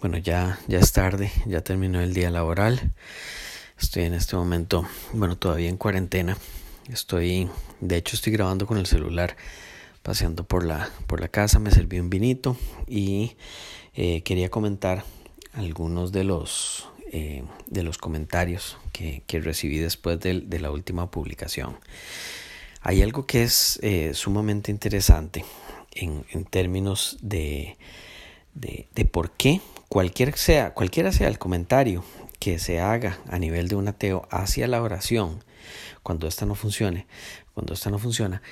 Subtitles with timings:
[0.00, 2.92] Bueno, ya, ya es tarde, ya terminó el día laboral.
[3.80, 6.38] Estoy en este momento, bueno, todavía en cuarentena.
[6.88, 7.48] Estoy,
[7.80, 9.36] de hecho, estoy grabando con el celular,
[10.04, 11.58] paseando por la, por la casa.
[11.58, 12.56] Me serví un vinito
[12.86, 13.36] y
[13.92, 15.02] eh, quería comentar
[15.52, 21.10] algunos de los, eh, de los comentarios que, que recibí después de, de, la última
[21.10, 21.76] publicación.
[22.82, 25.44] Hay algo que es eh, sumamente interesante
[25.90, 27.76] en, en términos de,
[28.54, 32.04] de, de por qué Cualquier sea, cualquiera sea el comentario
[32.38, 35.42] que se haga a nivel de un ateo hacia la oración,
[36.02, 37.06] cuando esta no funcione,
[37.54, 38.42] cuando esta no funciona,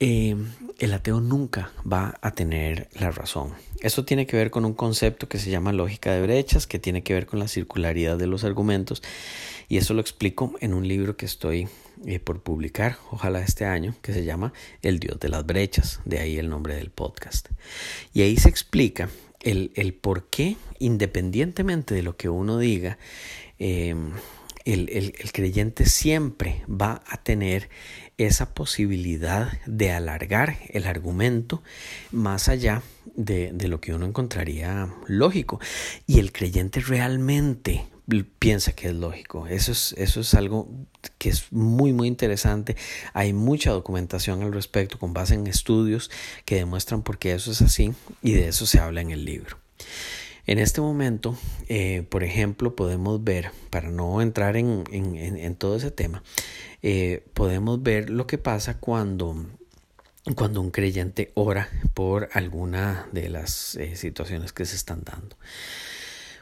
[0.00, 0.34] eh,
[0.80, 3.52] el ateo nunca va a tener la razón.
[3.82, 7.04] Eso tiene que ver con un concepto que se llama lógica de brechas, que tiene
[7.04, 9.00] que ver con la circularidad de los argumentos,
[9.68, 11.68] y eso lo explico en un libro que estoy
[12.04, 16.18] eh, por publicar, ojalá este año, que se llama El Dios de las brechas, de
[16.18, 17.48] ahí el nombre del podcast.
[18.12, 19.08] Y ahí se explica
[19.44, 22.98] el, el por qué, independientemente de lo que uno diga,
[23.58, 23.94] eh,
[24.64, 27.68] el, el, el, creyente siempre va a tener
[28.16, 31.62] esa posibilidad de alargar el argumento
[32.12, 32.82] más allá
[33.14, 35.60] de, de, lo que uno encontraría lógico.
[36.06, 37.84] Y el creyente realmente
[38.38, 39.46] piensa que es lógico.
[39.46, 40.68] Eso es, eso es algo
[41.18, 42.76] que es muy, muy interesante.
[43.12, 46.10] Hay mucha documentación al respecto con base en estudios
[46.44, 49.58] que demuestran por qué eso es así y de eso se habla en el libro.
[50.46, 51.38] En este momento,
[51.68, 56.22] eh, por ejemplo, podemos ver, para no entrar en, en, en todo ese tema,
[56.82, 59.46] eh, podemos ver lo que pasa cuando
[60.36, 65.36] cuando un creyente ora por alguna de las eh, situaciones que se están dando.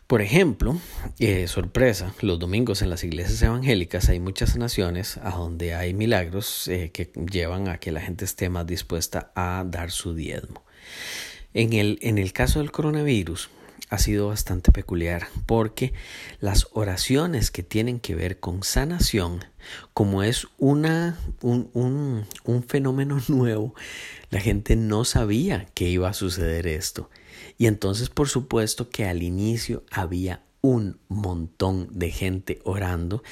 [0.06, 0.76] Por ejemplo,
[1.18, 6.68] eh, sorpresa, los domingos en las iglesias evangélicas hay muchas sanaciones a donde hay milagros
[6.68, 10.64] eh, que llevan a que la gente esté más dispuesta a dar su diezmo.
[11.54, 13.48] En el, en el caso del coronavirus
[13.88, 15.92] ha sido bastante peculiar porque
[16.40, 19.44] las oraciones que tienen que ver con sanación,
[19.92, 23.74] como es una, un, un, un fenómeno nuevo,
[24.30, 27.10] la gente no sabía que iba a suceder esto.
[27.58, 33.24] Y entonces, por supuesto que al inicio había un montón de gente orando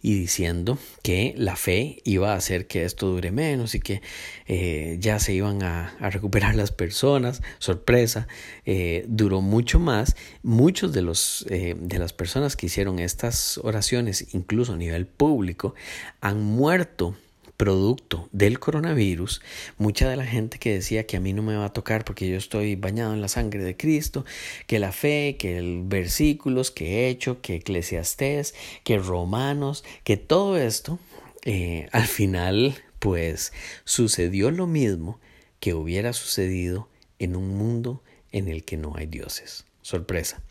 [0.00, 4.02] y diciendo que la fe iba a hacer que esto dure menos y que
[4.46, 7.42] eh, ya se iban a, recuperar las personas.
[7.58, 8.28] Sorpresa,
[8.64, 10.14] eh, duró mucho más.
[10.44, 15.74] Muchos de, los, eh, de las personas que hicieron estas oraciones, incluso a nivel público,
[16.20, 17.16] han muerto
[17.56, 19.40] producto del coronavirus,
[19.78, 22.28] mucha de la gente que decía que a mí no me va a tocar porque
[22.28, 24.24] yo estoy bañado en la sangre de Cristo,
[24.66, 30.58] que la fe, que el versículos que he hecho, que eclesiastés, que romanos, que todo
[30.58, 30.98] esto,
[31.44, 33.52] eh, al final pues
[33.84, 35.20] sucedió lo mismo
[35.60, 38.02] que hubiera sucedido en un mundo
[38.32, 39.64] en el que no hay dioses.
[39.82, 40.42] Sorpresa.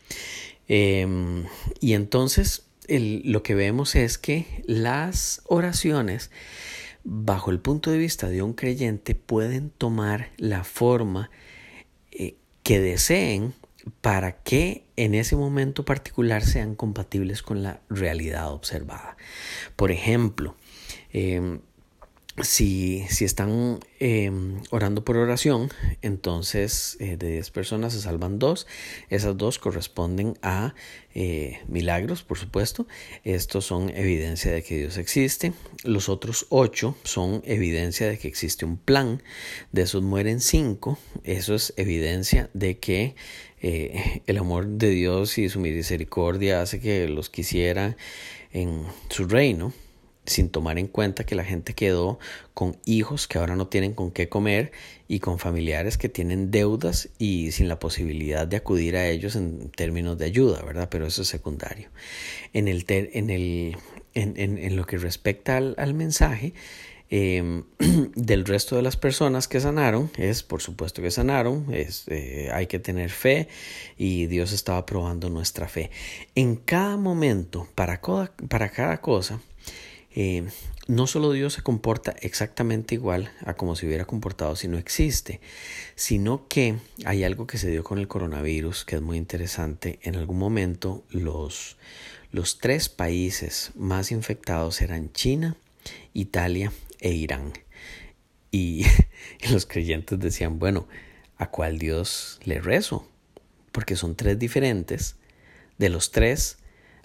[0.68, 1.06] Eh,
[1.80, 6.30] y entonces lo que vemos es que las oraciones
[7.08, 11.30] bajo el punto de vista de un creyente, pueden tomar la forma
[12.10, 12.34] eh,
[12.64, 13.54] que deseen
[14.00, 19.16] para que en ese momento particular sean compatibles con la realidad observada.
[19.76, 20.56] Por ejemplo,
[21.12, 21.60] eh,
[22.42, 24.30] si, si están eh,
[24.70, 25.70] orando por oración,
[26.02, 28.66] entonces eh, de 10 personas se salvan dos.
[29.08, 30.74] Esas dos corresponden a
[31.14, 32.86] eh, milagros, por supuesto.
[33.24, 35.54] Estos son evidencia de que Dios existe.
[35.82, 39.22] Los otros 8 son evidencia de que existe un plan.
[39.72, 40.98] De esos mueren 5.
[41.24, 43.14] Eso es evidencia de que
[43.62, 47.96] eh, el amor de Dios y su misericordia hace que los quisiera
[48.52, 49.72] en su reino
[50.26, 52.18] sin tomar en cuenta que la gente quedó
[52.54, 54.72] con hijos que ahora no tienen con qué comer
[55.08, 59.70] y con familiares que tienen deudas y sin la posibilidad de acudir a ellos en
[59.70, 60.88] términos de ayuda, ¿verdad?
[60.90, 61.88] Pero eso es secundario.
[62.52, 63.76] En, el en, el,
[64.14, 66.54] en, lo que respecta al, al mensaje,
[67.08, 67.62] eh,
[68.16, 72.66] del resto de las personas que sanaron es por supuesto que sanaron es, eh, hay
[72.66, 73.46] que tener fe
[73.96, 75.92] y Dios estaba probando nuestra fe
[76.34, 78.00] en cada momento para
[78.48, 79.40] para cada cosa
[80.18, 80.48] eh,
[80.88, 85.40] no solo Dios se comporta exactamente igual a como se hubiera comportado si no existe,
[85.94, 89.98] sino que hay algo que se dio con el coronavirus que es muy interesante.
[90.02, 91.76] En algún momento los,
[92.32, 95.54] los tres países más infectados eran China,
[96.14, 97.52] Italia e Irán.
[98.50, 98.86] Y,
[99.42, 100.88] y los creyentes decían, bueno,
[101.36, 103.06] ¿a cuál Dios le rezo?
[103.70, 105.16] Porque son tres diferentes.
[105.76, 106.56] De los tres,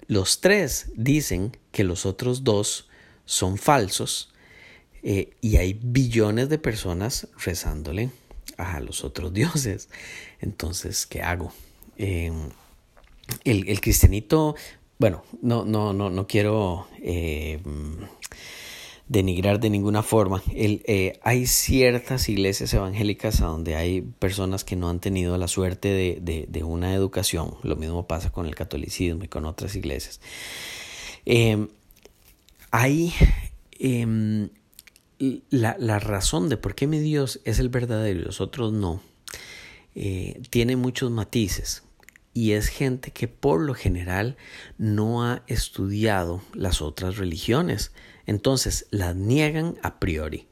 [0.06, 2.88] los tres dicen que los otros dos
[3.24, 4.32] son falsos
[5.02, 8.10] eh, y hay billones de personas rezándole
[8.56, 9.88] a los otros dioses.
[10.40, 11.52] Entonces, ¿qué hago?
[11.96, 12.32] Eh,
[13.44, 14.56] el, el cristianito,
[14.98, 17.60] bueno, no, no, no, no quiero eh,
[19.08, 20.42] denigrar de ninguna forma.
[20.54, 25.48] El, eh, hay ciertas iglesias evangélicas a donde hay personas que no han tenido la
[25.48, 27.54] suerte de, de, una educación.
[27.62, 30.20] Lo mismo pasa con el catolicismo y con otras iglesias.
[31.26, 31.68] Eh,
[32.72, 33.14] hay
[35.50, 39.00] la, la, razón de por qué mi Dios es el verdadero y los otros no.
[39.94, 41.84] Eh, tiene muchos matices
[42.34, 44.36] y es gente que por lo general
[44.78, 47.92] no ha estudiado las otras religiones.
[48.26, 50.46] Entonces las niegan a priori.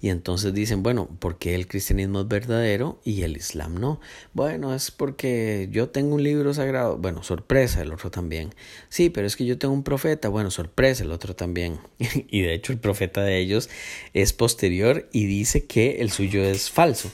[0.00, 4.00] Y entonces dicen, bueno, ¿por qué el cristianismo es verdadero y el islam no?
[4.32, 6.96] Bueno, es porque yo tengo un libro sagrado.
[6.98, 8.54] Bueno, sorpresa, el otro también.
[8.88, 10.28] Sí, pero es que yo tengo un profeta.
[10.28, 11.78] Bueno, sorpresa, el otro también.
[11.98, 13.68] y de hecho el profeta de ellos
[14.12, 17.10] es posterior y dice que el suyo es falso.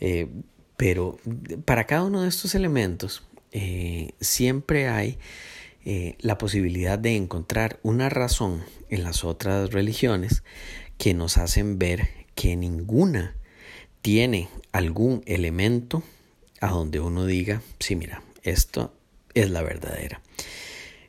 [0.00, 0.28] Eh,
[0.76, 1.18] pero
[1.64, 3.22] para cada uno de estos elementos
[3.52, 5.18] eh, siempre hay
[5.84, 10.42] eh, la posibilidad de encontrar una razón en las otras religiones
[10.98, 13.36] que nos hacen ver que ninguna
[14.02, 16.02] tiene algún elemento
[16.60, 18.92] a donde uno diga, sí, mira, esto
[19.34, 20.20] es la verdadera.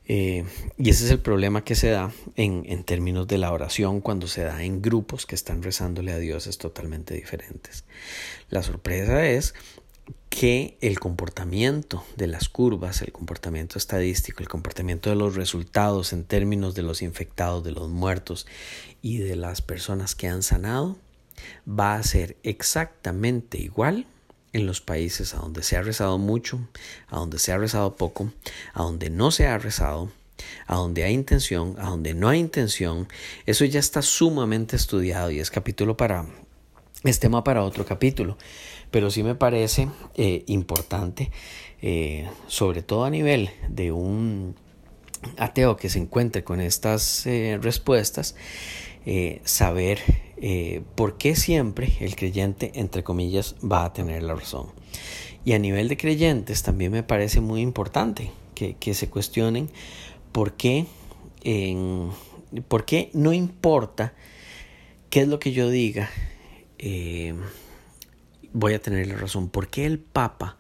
[0.06, 0.44] Eh,
[0.78, 4.28] y ese es el problema que se da en, en, términos de la oración cuando
[4.28, 7.86] se da en grupos que están rezándole a dioses totalmente diferentes.
[8.50, 9.54] La sorpresa es
[10.30, 16.24] que el comportamiento de las curvas, el comportamiento estadístico, el comportamiento de los resultados en
[16.24, 18.48] términos de los infectados, de los muertos
[19.04, 20.98] y de las personas que han sanado,
[21.70, 24.08] va a ser exactamente igual
[24.52, 26.68] en los países a donde se ha rezado mucho,
[27.08, 28.34] a donde se ha rezado poco,
[28.74, 30.12] a donde no se ha rezado,
[30.66, 33.08] a donde hay intención, a donde no hay intención.
[33.46, 36.26] Eso ya está sumamente estudiado y es capítulo para,
[37.04, 38.40] es tema para otro capítulo
[38.94, 41.32] pero sí me parece eh, importante,
[41.82, 44.56] eh, sobre todo a nivel de un
[45.36, 48.36] ateo que se encuentre con estas eh, respuestas,
[49.06, 50.00] eh, saber
[50.38, 54.68] eh, por qué siempre el creyente, entre comillas, va a tener la razón.
[55.46, 59.70] Y a nivel de creyentes también me parece muy importante que, que se cuestionen
[60.32, 60.86] por qué,
[62.68, 64.14] por qué no importa
[65.14, 66.10] qué es lo que yo diga,
[66.80, 67.36] eh,
[68.52, 69.48] voy a tener la razón.
[69.48, 70.58] ¿Por qué el Papa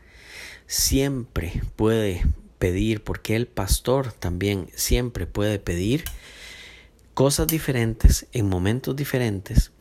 [0.67, 2.21] siempre puede
[2.59, 6.03] pedir, por qué el pastor también siempre puede pedir
[7.13, 9.71] cosas diferentes en momentos diferentes?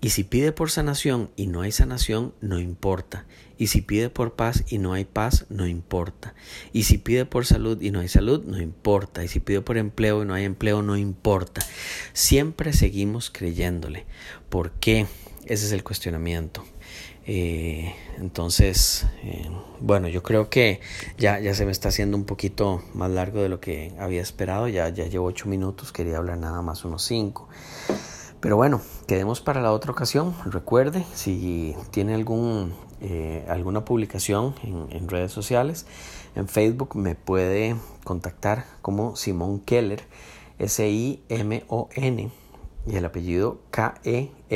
[0.00, 3.24] Y si pide por sanación y no hay sanación, no importa.
[3.58, 6.34] Y si pide por paz y no hay paz, no importa.
[6.72, 9.24] Y si pide por salud y no hay salud, no importa.
[9.24, 11.64] Y si pide por empleo y no hay empleo, no importa.
[12.12, 14.04] Siempre seguimos creyéndole.
[14.50, 15.06] ¿Por qué?
[15.46, 16.64] Ese es el cuestionamiento.
[17.28, 19.50] Eh, entonces, eh,
[19.80, 20.80] bueno, yo creo que
[21.18, 24.68] ya, ya se me está haciendo un poquito más largo de lo que había esperado.
[24.68, 27.48] Ya, ya llevo ocho minutos, quería hablar nada más unos cinco.
[28.40, 30.34] Pero bueno, quedemos para la otra ocasión.
[30.44, 35.86] Recuerde, si tiene algún, eh, alguna publicación en, redes sociales,
[36.36, 37.74] en Facebook me puede
[38.04, 40.04] contactar como Simón Keller,
[40.58, 42.30] S-I-M-O-N,
[42.86, 44.46] y el apellido K-E-L-L-E-R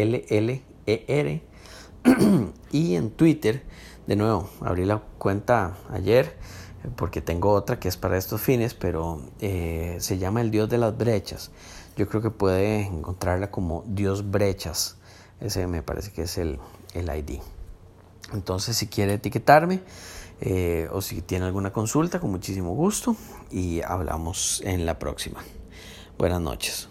[2.70, 3.62] y en Twitter,
[4.06, 6.36] de nuevo, abrí la cuenta ayer
[6.96, 10.78] porque tengo otra que es para estos fines, pero eh, se llama el Dios de
[10.78, 11.50] las Brechas.
[11.96, 14.96] Yo creo que puede encontrarla como Dios Brechas.
[15.40, 16.58] Ese me parece que es el,
[16.94, 17.40] el ID.
[18.32, 19.82] Entonces, si quiere etiquetarme
[20.40, 23.16] eh, o si tiene alguna consulta, con muchísimo gusto
[23.50, 25.40] y hablamos en la próxima.
[26.16, 26.89] Buenas noches.